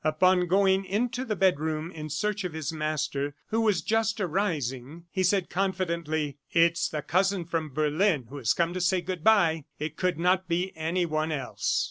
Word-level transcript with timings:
Upon 0.03 0.47
going 0.47 0.83
into 0.85 1.23
the 1.23 1.35
bedroom 1.35 1.91
in 1.91 2.09
search 2.09 2.43
of 2.43 2.53
his 2.53 2.73
master, 2.73 3.35
who 3.49 3.61
was 3.61 3.83
just 3.83 4.19
arising, 4.19 5.05
he 5.11 5.21
said 5.21 5.47
confidently, 5.51 6.39
"It's 6.49 6.89
the 6.89 7.03
cousin 7.03 7.45
from 7.45 7.71
Berlin 7.71 8.23
who 8.27 8.37
has 8.37 8.55
come 8.55 8.73
to 8.73 8.81
say 8.81 9.01
good 9.01 9.23
bye. 9.23 9.65
It 9.77 9.97
could 9.97 10.17
not 10.17 10.47
be 10.47 10.75
anyone 10.75 11.31
else." 11.31 11.79